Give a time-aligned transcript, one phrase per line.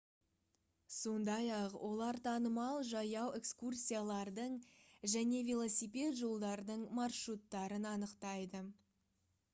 [0.93, 4.57] сондай-ақ олар танымал жаяу экскурсиялардың
[5.15, 8.67] және велосипед жолдарының маршруттарын анықтайды